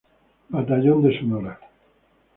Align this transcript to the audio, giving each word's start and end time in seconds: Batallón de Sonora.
Batallón 0.53 0.99
de 1.03 1.11
Sonora. 1.19 1.53